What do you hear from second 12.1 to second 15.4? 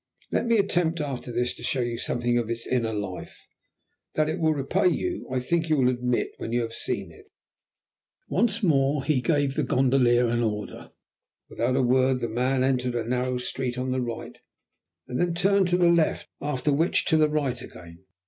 the man entered a narrow street on the right, then